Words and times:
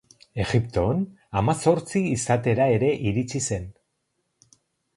Egipton, 0.45 1.03
hamazortzi 1.41 2.01
izatera 2.15 2.67
ere 2.79 2.91
iritsi 3.11 3.45
zen. 3.51 3.69